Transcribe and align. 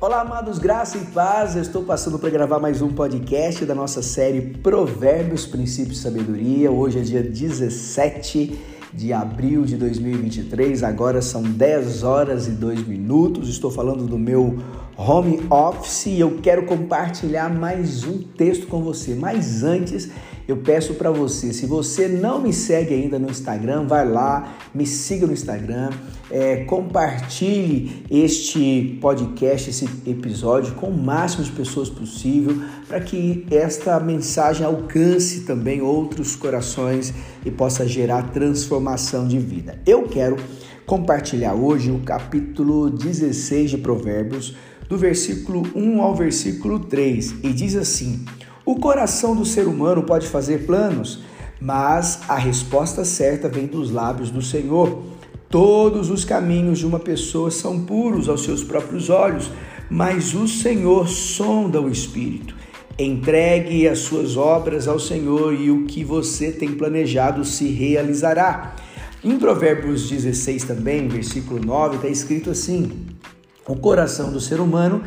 Olá, 0.00 0.22
amados, 0.22 0.58
graça 0.58 0.96
e 0.96 1.04
paz. 1.04 1.56
Eu 1.56 1.60
estou 1.60 1.82
passando 1.82 2.18
para 2.18 2.30
gravar 2.30 2.58
mais 2.58 2.80
um 2.80 2.88
podcast 2.88 3.66
da 3.66 3.74
nossa 3.74 4.00
série 4.00 4.40
Provérbios, 4.40 5.44
Princípios 5.44 5.98
e 5.98 6.00
Sabedoria. 6.00 6.72
Hoje 6.72 7.00
é 7.00 7.02
dia 7.02 7.22
17 7.22 8.58
de 8.94 9.12
abril 9.12 9.66
de 9.66 9.76
2023. 9.76 10.82
Agora 10.84 11.20
são 11.20 11.42
10 11.42 12.02
horas 12.02 12.48
e 12.48 12.52
2 12.52 12.88
minutos. 12.88 13.50
Estou 13.50 13.70
falando 13.70 14.06
do 14.06 14.18
meu 14.18 14.58
home 15.02 15.40
office 15.48 16.06
e 16.06 16.20
eu 16.20 16.38
quero 16.42 16.66
compartilhar 16.66 17.48
mais 17.48 18.04
um 18.04 18.18
texto 18.18 18.66
com 18.66 18.82
você. 18.82 19.14
Mas 19.14 19.62
antes, 19.62 20.10
eu 20.46 20.58
peço 20.58 20.94
para 20.94 21.10
você, 21.10 21.54
se 21.54 21.64
você 21.64 22.06
não 22.06 22.38
me 22.40 22.52
segue 22.52 22.92
ainda 22.92 23.18
no 23.18 23.30
Instagram, 23.30 23.86
vai 23.86 24.06
lá, 24.06 24.58
me 24.74 24.84
siga 24.84 25.26
no 25.26 25.32
Instagram, 25.32 25.90
é, 26.30 26.64
compartilhe 26.64 28.04
este 28.10 28.98
podcast, 29.00 29.70
esse 29.70 29.88
episódio 30.06 30.74
com 30.74 30.88
o 30.88 30.96
máximo 30.96 31.44
de 31.44 31.52
pessoas 31.52 31.88
possível, 31.88 32.60
para 32.86 33.00
que 33.00 33.46
esta 33.50 33.98
mensagem 34.00 34.66
alcance 34.66 35.42
também 35.42 35.80
outros 35.80 36.36
corações 36.36 37.14
e 37.46 37.50
possa 37.50 37.88
gerar 37.88 38.30
transformação 38.30 39.26
de 39.26 39.38
vida. 39.38 39.80
Eu 39.86 40.02
quero 40.02 40.36
compartilhar 40.84 41.54
hoje 41.54 41.90
o 41.90 42.00
capítulo 42.00 42.90
16 42.90 43.70
de 43.70 43.78
Provérbios, 43.78 44.56
do 44.90 44.98
versículo 44.98 45.62
1 45.74 46.02
ao 46.02 46.16
versículo 46.16 46.80
3, 46.80 47.36
e 47.44 47.52
diz 47.52 47.76
assim: 47.76 48.24
o 48.64 48.74
coração 48.74 49.34
do 49.34 49.44
ser 49.44 49.66
humano 49.66 50.02
pode 50.02 50.26
fazer 50.26 50.66
planos, 50.66 51.20
mas 51.60 52.20
a 52.28 52.36
resposta 52.36 53.04
certa 53.04 53.48
vem 53.48 53.66
dos 53.66 53.90
lábios 53.90 54.30
do 54.30 54.42
Senhor. 54.42 55.02
Todos 55.48 56.10
os 56.10 56.24
caminhos 56.24 56.78
de 56.78 56.86
uma 56.86 56.98
pessoa 56.98 57.50
são 57.50 57.80
puros 57.80 58.28
aos 58.28 58.44
seus 58.44 58.62
próprios 58.62 59.10
olhos, 59.10 59.50
mas 59.88 60.34
o 60.34 60.46
Senhor 60.46 61.08
sonda 61.08 61.80
o 61.80 61.88
espírito. 61.88 62.54
Entregue 62.98 63.88
as 63.88 64.00
suas 64.00 64.36
obras 64.36 64.86
ao 64.86 65.00
Senhor 65.00 65.54
e 65.54 65.70
o 65.70 65.84
que 65.86 66.04
você 66.04 66.52
tem 66.52 66.72
planejado 66.72 67.44
se 67.44 67.68
realizará. 67.68 68.74
Em 69.22 69.38
Provérbios 69.38 70.08
16 70.08 70.64
também, 70.64 71.08
versículo 71.08 71.60
9, 71.64 71.96
está 71.96 72.08
escrito 72.08 72.50
assim: 72.50 72.90
O 73.70 73.76
coração 73.76 74.32
do 74.32 74.40
ser 74.40 74.58
humano 74.58 75.00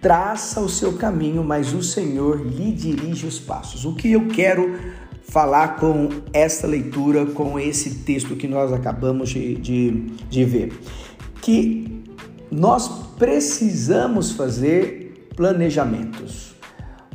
traça 0.00 0.60
o 0.60 0.68
seu 0.68 0.94
caminho, 0.94 1.44
mas 1.44 1.72
o 1.72 1.84
Senhor 1.84 2.44
lhe 2.44 2.72
dirige 2.72 3.28
os 3.28 3.38
passos. 3.38 3.84
O 3.84 3.94
que 3.94 4.10
eu 4.10 4.26
quero 4.26 4.74
falar 5.22 5.76
com 5.76 6.08
esta 6.32 6.66
leitura, 6.66 7.26
com 7.26 7.60
esse 7.60 8.00
texto 8.00 8.34
que 8.34 8.48
nós 8.48 8.72
acabamos 8.72 9.28
de, 9.30 9.54
de, 9.54 9.90
de 10.28 10.44
ver? 10.44 10.72
Que 11.40 12.02
nós 12.50 12.88
precisamos 13.16 14.32
fazer 14.32 15.28
planejamentos. 15.36 16.56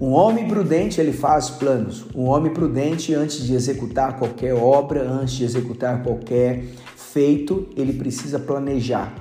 Um 0.00 0.10
homem 0.10 0.46
prudente, 0.46 1.00
ele 1.00 1.12
faz 1.12 1.50
planos. 1.50 2.06
Um 2.14 2.26
homem 2.26 2.52
prudente, 2.52 3.12
antes 3.12 3.44
de 3.44 3.54
executar 3.54 4.20
qualquer 4.20 4.54
obra, 4.54 5.02
antes 5.02 5.34
de 5.34 5.42
executar 5.42 6.04
qualquer 6.04 6.62
feito, 6.94 7.68
ele 7.76 7.92
precisa 7.92 8.38
planejar. 8.38 9.12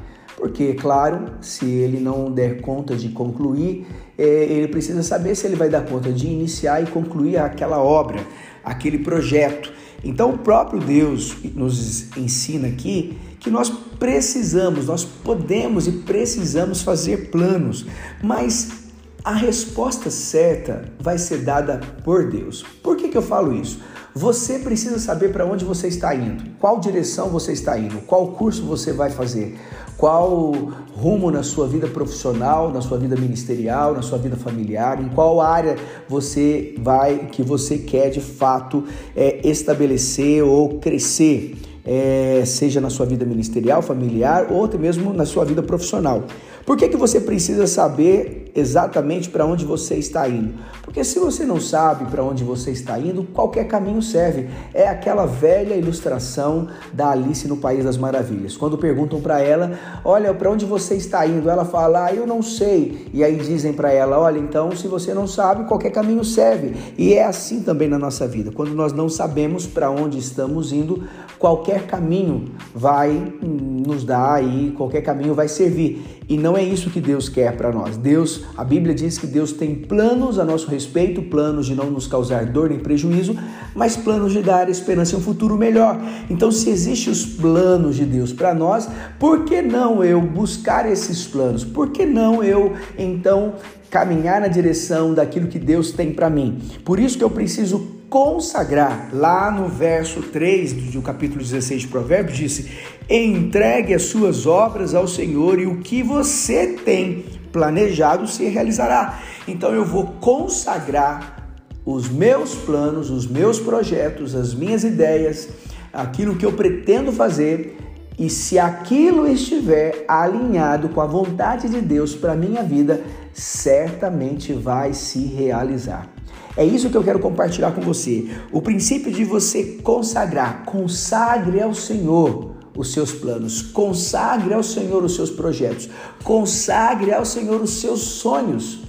Porque, 0.42 0.74
claro, 0.74 1.34
se 1.40 1.68
ele 1.68 2.00
não 2.00 2.32
der 2.32 2.62
conta 2.62 2.96
de 2.96 3.10
concluir, 3.10 3.86
é, 4.18 4.24
ele 4.26 4.68
precisa 4.70 5.04
saber 5.04 5.36
se 5.36 5.46
ele 5.46 5.56
vai 5.56 5.70
dar 5.70 5.86
conta 5.86 6.12
de 6.12 6.26
iniciar 6.26 6.82
e 6.82 6.88
concluir 6.88 7.38
aquela 7.38 7.78
obra, 7.78 8.26
aquele 8.64 8.98
projeto. 8.98 9.72
Então, 10.04 10.32
o 10.32 10.40
próprio 10.40 10.80
Deus 10.80 11.38
nos 11.54 12.18
ensina 12.18 12.70
aqui 12.70 13.20
que 13.40 13.52
nós 13.52 13.70
precisamos, 14.00 14.88
nós 14.88 15.06
podemos 15.06 15.86
e 15.86 15.92
precisamos 15.92 16.82
fazer 16.82 17.30
planos, 17.30 17.86
mas 18.24 18.90
a 19.24 19.36
resposta 19.36 20.10
certa 20.10 20.86
vai 21.00 21.20
ser 21.20 21.44
dada 21.44 21.80
por 22.04 22.32
Deus. 22.32 22.66
Por 22.82 22.98
que, 22.98 23.10
que 23.10 23.18
eu 23.18 23.22
falo 23.22 23.54
isso? 23.54 23.80
Você 24.14 24.60
precisa 24.60 25.00
saber 25.00 25.32
para 25.32 25.46
onde 25.46 25.64
você 25.64 25.88
está 25.88 26.14
indo, 26.14 26.44
qual 26.60 26.80
direção 26.80 27.30
você 27.30 27.54
está 27.54 27.80
indo, 27.80 28.02
qual 28.02 28.28
curso 28.34 28.64
você 28.64 28.92
vai 28.92 29.10
fazer, 29.10 29.58
qual 29.98 30.52
rumo 30.94 31.32
na 31.32 31.44
sua 31.44 31.66
vida 31.66 31.88
profissional, 31.88 32.74
na 32.74 32.82
sua 32.82 32.98
vida 32.98 33.16
ministerial, 33.16 33.94
na 33.94 34.02
sua 34.02 34.18
vida 34.18 34.36
familiar, 34.36 35.02
em 35.02 35.08
qual 35.08 35.40
área 35.40 35.78
você 36.10 36.76
vai, 36.80 37.30
que 37.32 37.42
você 37.42 37.78
quer 37.78 38.10
de 38.10 38.20
fato 38.20 38.84
é, 39.16 39.48
estabelecer 39.48 40.44
ou 40.44 40.80
crescer, 40.80 41.56
é, 41.86 42.44
seja 42.46 42.82
na 42.82 42.90
sua 42.90 43.06
vida 43.06 43.26
ministerial, 43.26 43.82
familiar 43.82 44.48
ou 44.52 44.66
até 44.66 44.78
mesmo 44.78 45.14
na 45.14 45.26
sua 45.26 45.46
vida 45.46 45.64
profissional. 45.64 46.26
Por 46.66 46.76
que, 46.76 46.90
que 46.90 46.98
você 46.98 47.20
precisa 47.22 47.66
saber 47.66 48.51
exatamente 48.56 49.30
para 49.30 49.46
onde 49.46 49.66
você 49.66 49.96
está 49.96 50.28
indo? 50.28 50.54
Porque 50.82 51.04
se 51.04 51.20
você 51.20 51.46
não 51.46 51.60
sabe 51.60 52.06
para 52.06 52.24
onde 52.24 52.44
você 52.44 52.72
está 52.72 53.00
indo, 53.00 53.24
qualquer 53.24 53.68
caminho 53.68 54.02
serve. 54.02 54.50
É 54.74 54.88
aquela 54.88 55.26
velha 55.26 55.76
ilustração 55.76 56.68
da 56.92 57.12
Alice 57.12 57.48
no 57.48 57.58
País 57.58 57.86
das 57.86 57.98
Maravilhas. 57.98 58.58
Quando 58.58 58.78
perguntam 58.78 59.22
para 59.22 59.40
ela, 59.40 59.80
olha, 60.04 60.34
para 60.34 60.52
onde 60.52 60.66
você 60.66 60.96
está 60.96 61.26
indo? 61.26 61.50
Ela 61.50 61.64
fala, 61.66 62.06
ah, 62.06 62.14
eu 62.14 62.28
não 62.28 62.42
sei. 62.42 63.08
E 63.14 63.24
aí 63.24 63.38
dizem 63.38 63.74
para 63.74 63.92
ela, 63.92 64.20
olha, 64.20 64.40
então 64.40 64.76
se 64.76 64.88
você 64.88 65.14
não 65.14 65.28
sabe, 65.28 65.68
qualquer 65.68 65.92
caminho 65.92 66.26
serve. 66.26 66.76
E 66.98 67.14
é 67.14 67.24
assim 67.24 67.62
também 67.62 67.88
na 67.88 68.00
nossa 68.00 68.28
vida. 68.28 68.52
Quando 68.52 68.74
nós 68.76 68.92
não 68.92 69.08
sabemos 69.08 69.66
para 69.66 69.90
onde 69.90 70.18
estamos 70.18 70.74
indo, 70.74 71.04
qualquer 71.40 71.88
caminho 71.88 72.52
vai 72.74 73.34
nos 73.42 74.04
dar 74.04 74.34
aí, 74.34 74.74
qualquer 74.78 75.02
caminho 75.02 75.34
vai 75.34 75.48
servir. 75.48 76.22
E 76.28 76.38
não 76.38 76.56
é 76.56 76.64
isso 76.64 76.90
que 76.90 77.02
Deus 77.02 77.28
quer 77.28 77.58
para 77.58 77.72
nós. 77.72 77.98
Deus, 77.98 78.41
a 78.56 78.64
Bíblia 78.64 78.94
diz 78.94 79.18
que 79.18 79.28
Deus 79.28 79.52
tem 79.52 79.76
planos 79.76 80.38
a 80.40 80.46
nosso 80.46 80.70
respeito, 80.70 81.22
planos 81.22 81.66
de 81.66 81.76
não 81.76 81.90
nos 81.90 82.08
causar 82.08 82.46
dor 82.46 82.70
nem 82.70 82.80
prejuízo, 82.80 83.36
mas 83.76 83.96
planos 83.98 84.34
de 84.34 84.42
dar 84.42 84.70
esperança 84.70 85.16
e 85.16 85.18
um 85.18 85.22
futuro 85.22 85.58
melhor. 85.58 86.00
Então, 86.30 86.52
se 86.52 86.70
existem 86.70 87.12
os 87.12 87.26
planos 87.26 87.96
de 87.96 88.06
Deus 88.06 88.34
para 88.34 88.54
nós, 88.54 88.88
por 89.20 89.46
que 89.46 89.62
não 89.62 90.04
eu 90.04 90.22
buscar 90.22 90.90
esses 90.90 91.26
planos? 91.26 91.64
Por 91.64 91.90
que 91.90 92.06
não 92.06 92.44
eu 92.44 92.74
então 92.98 93.56
caminhar 93.90 94.42
na 94.42 94.48
direção 94.48 95.14
daquilo 95.14 95.48
que 95.48 95.60
Deus 95.60 95.92
tem 95.92 96.12
para 96.12 96.30
mim? 96.30 96.60
Por 96.84 97.00
isso 97.00 97.18
que 97.18 97.24
eu 97.24 97.30
preciso 97.30 98.02
consagrar. 98.12 99.10
Lá 99.14 99.50
no 99.50 99.70
verso 99.70 100.22
3 100.22 100.74
do 100.92 101.02
capítulo 101.02 101.42
16 101.42 101.84
de 101.84 101.88
Provérbios, 101.88 102.38
disse: 102.38 102.70
entregue 103.10 103.94
as 103.94 104.04
suas 104.04 104.46
obras 104.46 104.94
ao 104.94 105.08
Senhor 105.08 105.60
e 105.60 105.66
o 105.66 105.78
que 105.78 106.04
você 106.04 106.68
tem 106.68 107.24
planejado 107.52 108.28
se 108.28 108.46
realizará. 108.46 109.20
Então 109.48 109.74
eu 109.74 109.86
vou 109.86 110.08
consagrar 110.20 111.38
os 111.86 112.10
meus 112.10 112.56
planos, 112.56 113.10
os 113.10 113.28
meus 113.28 113.60
projetos, 113.60 114.36
as 114.36 114.54
minhas 114.54 114.84
ideias, 114.84 115.50
aquilo 115.92 116.36
que 116.36 116.46
eu 116.46 116.54
pretendo 116.54 117.12
fazer. 117.12 117.78
E 118.18 118.30
se 118.30 118.60
aquilo 118.60 119.28
estiver 119.28 120.06
alinhado 120.08 120.90
com 120.90 121.02
a 121.02 121.08
vontade 121.08 121.68
de 121.70 121.82
Deus 121.82 122.14
para 122.14 122.36
minha 122.36 122.62
vida, 122.62 123.02
certamente 123.34 124.54
vai 124.54 124.94
se 124.94 125.26
realizar. 125.26 126.08
É 126.56 126.66
isso 126.66 126.90
que 126.90 126.98
eu 126.98 127.04
quero 127.04 127.20
compartilhar 127.20 127.72
com 127.72 127.82
você. 127.82 128.30
O 128.52 128.62
princípio 128.62 129.12
de 129.12 129.24
você 129.24 129.80
consagrar, 129.82 130.66
consagre 130.66 131.62
ao 131.62 131.74
Senhor 131.74 132.61
os 132.82 132.92
seus 132.92 133.12
planos, 133.14 133.62
consagre 133.62 134.54
ao 134.54 134.64
Senhor 134.64 135.04
os 135.04 135.14
seus 135.14 135.30
projetos, 135.30 135.88
consagre 136.24 137.14
ao 137.14 137.24
Senhor 137.24 137.62
os 137.62 137.70
seus 137.80 138.02
sonhos. 138.02 138.80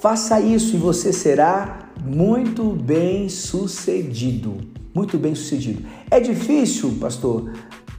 Faça 0.00 0.40
isso 0.40 0.74
e 0.74 0.78
você 0.78 1.12
será 1.12 1.90
muito 2.04 2.64
bem 2.64 3.28
sucedido. 3.28 4.56
Muito 4.92 5.16
bem 5.16 5.34
sucedido. 5.34 5.84
É 6.10 6.18
difícil, 6.18 6.96
pastor? 7.00 7.52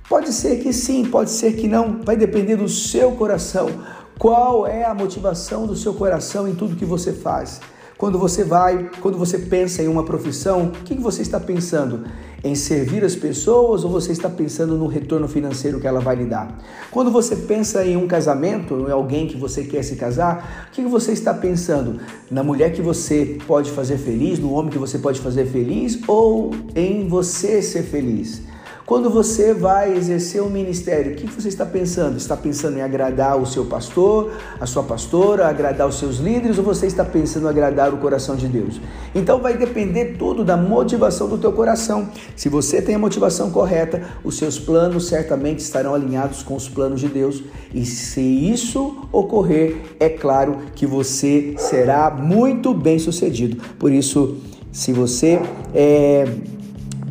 Pode 0.10 0.34
ser 0.34 0.62
que 0.62 0.74
sim, 0.74 1.06
pode 1.06 1.30
ser 1.30 1.54
que 1.54 1.68
não, 1.68 2.02
vai 2.04 2.18
depender 2.18 2.58
do 2.58 2.68
seu 2.68 3.14
coração. 3.14 3.70
Qual 4.18 4.68
é 4.68 4.84
a 4.84 4.94
motivação 4.94 5.66
do 5.66 5.78
seu 5.78 5.94
coração 5.94 6.46
em 6.46 6.56
tudo 6.56 6.76
que 6.76 6.84
você 6.84 7.14
faz? 7.14 7.62
Quando 8.00 8.18
você 8.18 8.46
vai, 8.46 8.90
quando 9.02 9.18
você 9.18 9.38
pensa 9.38 9.84
em 9.84 9.90
uma 9.90 10.06
profissão, 10.06 10.68
o 10.68 10.72
que 10.72 10.96
você 10.96 11.22
está 11.22 11.38
pensando? 11.38 12.06
Em 12.42 12.56
servir 12.56 13.04
as 13.04 13.14
pessoas 13.14 13.84
ou 13.84 13.92
você 13.92 14.14
está 14.14 14.30
pensando 14.30 14.78
no 14.78 14.88
retorno 14.88 15.28
financeiro 15.28 15.82
que 15.82 15.86
ela 15.86 16.00
vai 16.00 16.16
lhe 16.16 16.24
dar? 16.24 16.60
Quando 16.92 17.12
você 17.12 17.36
pensa 17.36 17.86
em 17.86 17.98
um 17.98 18.08
casamento, 18.08 18.86
em 18.88 18.92
alguém 18.92 19.28
que 19.28 19.36
você 19.36 19.66
quer 19.66 19.84
se 19.84 19.98
casar, 19.98 20.70
o 20.70 20.72
que 20.72 20.82
você 20.84 21.12
está 21.12 21.34
pensando? 21.34 22.00
Na 22.32 22.42
mulher 22.42 22.72
que 22.72 22.82
você 22.82 23.38
pode 23.46 23.70
fazer 23.70 23.98
feliz, 23.98 24.40
no 24.40 24.54
homem 24.54 24.72
que 24.72 24.80
você 24.80 24.98
pode 24.98 25.20
fazer 25.20 25.46
feliz 25.48 26.00
ou 26.08 26.52
em 26.74 27.06
você 27.06 27.62
ser 27.62 27.84
feliz? 27.84 28.49
Quando 28.90 29.08
você 29.08 29.54
vai 29.54 29.96
exercer 29.96 30.42
um 30.42 30.50
ministério, 30.50 31.12
o 31.12 31.16
que 31.16 31.28
você 31.28 31.48
está 31.48 31.64
pensando? 31.64 32.18
Está 32.18 32.36
pensando 32.36 32.80
em 32.80 32.82
agradar 32.82 33.40
o 33.40 33.46
seu 33.46 33.64
pastor, 33.66 34.32
a 34.60 34.66
sua 34.66 34.82
pastora, 34.82 35.48
agradar 35.48 35.88
os 35.88 36.00
seus 36.00 36.18
líderes 36.18 36.58
ou 36.58 36.64
você 36.64 36.88
está 36.88 37.06
pensando 37.06 37.46
em 37.46 37.50
agradar 37.50 37.94
o 37.94 37.98
coração 37.98 38.36
de 38.36 38.48
Deus? 38.48 38.82
Então 39.14 39.40
vai 39.40 39.56
depender 39.56 40.16
tudo 40.18 40.44
da 40.44 40.58
motivação 40.58 41.30
do 41.30 41.38
teu 41.38 41.54
coração. 41.54 42.10
Se 42.36 42.50
você 42.50 42.82
tem 42.82 42.96
a 42.96 42.98
motivação 42.98 43.52
correta, 43.52 44.02
os 44.24 44.40
seus 44.40 44.58
planos 44.58 45.06
certamente 45.06 45.60
estarão 45.60 45.94
alinhados 45.94 46.42
com 46.42 46.56
os 46.56 46.68
planos 46.68 47.00
de 47.00 47.10
Deus. 47.10 47.44
E 47.72 47.86
se 47.86 48.22
isso 48.22 49.08
ocorrer, 49.12 49.84
é 50.00 50.10
claro 50.10 50.58
que 50.74 50.88
você 50.88 51.54
será 51.60 52.10
muito 52.10 52.74
bem 52.74 52.98
sucedido. 52.98 53.62
Por 53.78 53.92
isso, 53.92 54.38
se 54.72 54.92
você 54.92 55.40
é, 55.76 56.26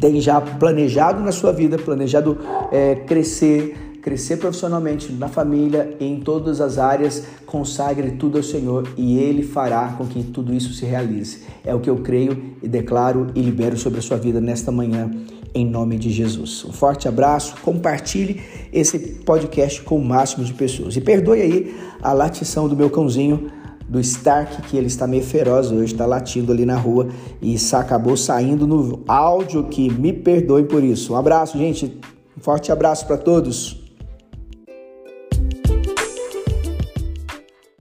tem 0.00 0.21
já 0.21 0.41
planejado 0.41 1.23
na 1.23 1.33
sua 1.33 1.53
vida, 1.53 1.79
planejado 1.79 2.39
é, 2.71 2.95
crescer, 2.95 3.99
crescer 4.03 4.37
profissionalmente, 4.37 5.12
na 5.12 5.29
família, 5.29 5.97
em 6.00 6.21
todas 6.21 6.61
as 6.61 6.79
áreas, 6.79 7.25
consagre 7.45 8.12
tudo 8.12 8.39
ao 8.39 8.43
Senhor 8.43 8.89
e 8.97 9.19
Ele 9.19 9.43
fará 9.43 9.95
com 9.99 10.06
que 10.06 10.23
tudo 10.23 10.55
isso 10.55 10.73
se 10.73 10.85
realize. 10.85 11.43
É 11.65 11.75
o 11.75 11.81
que 11.81 11.91
eu 11.91 11.97
creio 11.97 12.55
e 12.62 12.69
declaro 12.69 13.29
e 13.35 13.41
libero 13.41 13.77
sobre 13.77 13.99
a 13.99 14.03
sua 14.03 14.17
vida 14.17 14.41
nesta 14.41 14.71
manhã, 14.71 15.11
em 15.55 15.67
nome 15.67 15.99
de 15.99 16.11
Jesus. 16.11 16.65
Um 16.65 16.73
forte 16.73 17.09
abraço, 17.09 17.56
compartilhe 17.62 18.41
esse 18.73 18.99
podcast 18.99 19.83
com 19.83 19.99
o 19.99 20.05
máximo 20.05 20.44
de 20.44 20.55
pessoas. 20.55 20.97
E 20.97 21.01
perdoe 21.01 21.43
aí 21.43 21.77
a 22.03 22.12
latição 22.12 22.69
do 22.69 22.77
meu 22.77 22.91
cãozinho 22.91 23.51
do 23.88 23.99
Stark, 24.00 24.62
que 24.62 24.76
ele 24.76 24.87
está 24.87 25.06
meio 25.06 25.23
feroz 25.23 25.73
hoje, 25.73 25.93
está 25.93 26.05
latindo 26.05 26.52
ali 26.52 26.67
na 26.67 26.76
rua 26.76 27.08
e 27.40 27.56
acabou 27.73 28.17
saindo 28.17 28.67
no 28.67 29.02
áudio 29.08 29.64
que 29.64 29.90
me 29.90 30.12
perdoe 30.12 30.64
por 30.64 30.85
isso. 30.85 31.14
Um 31.14 31.17
abraço, 31.17 31.56
gente. 31.56 31.99
Um 32.37 32.40
forte 32.40 32.70
abraço 32.70 33.06
para 33.06 33.17
todos. 33.17 33.88